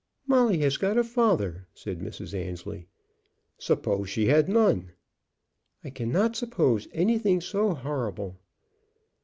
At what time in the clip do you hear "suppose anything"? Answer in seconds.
6.35-7.39